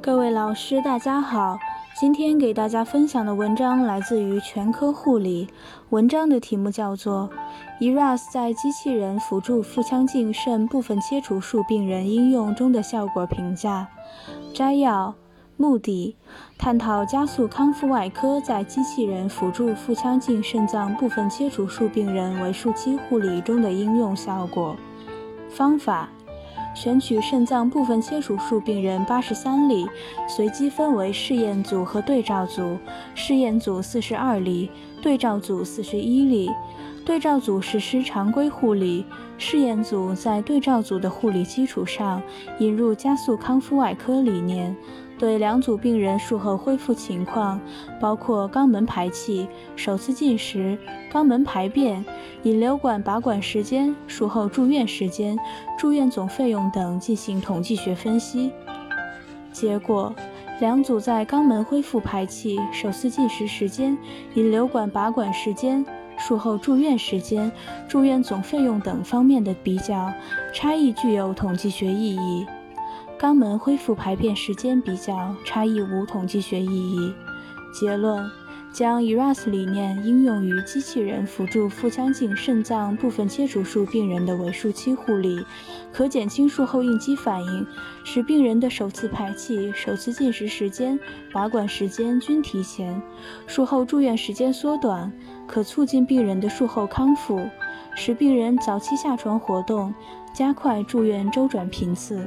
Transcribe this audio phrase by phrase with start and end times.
[0.00, 1.58] 各位老师，大家好。
[1.98, 5.48] 今天给大家分享的文章来自于全科护理，
[5.90, 7.28] 文章的题目叫做
[7.82, 13.88] 《ERAS 在机器人辅助腹腔镜肾部分切除术病人应用中的效果评价》。
[14.56, 15.14] 摘要：
[15.56, 16.16] 目的，
[16.56, 24.76] 探讨加速康复外科在机器人辅助腹腔镜肾脏部分切除术病人为术期护理中的应用效果。
[25.50, 26.08] 方法。
[26.74, 29.86] 选取肾脏部分切除术病人八十三例，
[30.28, 32.78] 随机分为试验组和对照组。
[33.14, 36.50] 试验组四十二例，对照组四十一例。
[37.04, 39.04] 对照组实施常规护理，
[39.36, 42.22] 试验组在对照组的护理基础上，
[42.58, 44.74] 引入加速康复外科理念。
[45.18, 47.60] 对两组病人术后恢复情况，
[48.00, 50.76] 包括肛门排气、首次进食、
[51.12, 52.04] 肛门排便、
[52.42, 55.38] 引流管拔管时间、术后住院时间、
[55.78, 58.50] 住院总费用等进行统计学分析。
[59.52, 60.12] 结果，
[60.60, 63.96] 两组在肛门恢复排气、首次进食时间、
[64.34, 65.84] 引流管拔管时间、
[66.24, 67.50] 术后住院时间、
[67.88, 70.12] 住院总费用等方面的比较，
[70.54, 72.46] 差异具有统计学意义。
[73.18, 77.12] 肛门恢复排便时间比较差异无统计学意义。
[77.72, 78.24] 结论：
[78.72, 85.44] 将 ERAS 理念应用于机器人辅助腹腔镜肾脏部分切除术病人的为术期护理，
[85.92, 87.66] 可减轻术后应激反应，
[88.02, 90.98] 使病人的首次排气、首次进食时间、
[91.32, 93.00] 拔管时间均提前，
[93.46, 95.12] 术后住院时间缩短，
[95.46, 97.46] 可促进病人的术后康复，
[97.94, 99.94] 使病人早期下床活动，
[100.32, 102.26] 加快住院周转频次。